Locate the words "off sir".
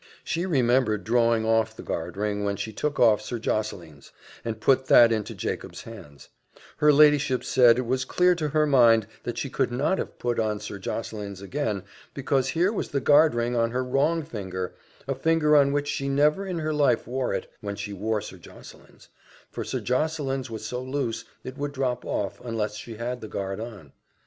2.99-3.37